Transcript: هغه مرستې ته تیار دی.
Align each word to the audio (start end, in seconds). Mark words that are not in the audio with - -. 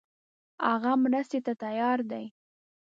هغه 0.69 0.91
مرستې 1.03 1.39
ته 1.45 1.53
تیار 1.63 1.99
دی. 2.11 2.25